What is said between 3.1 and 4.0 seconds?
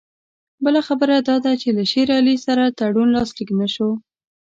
لاسلیک نه شو.